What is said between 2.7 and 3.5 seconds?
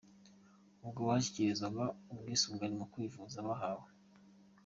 mu kwivuza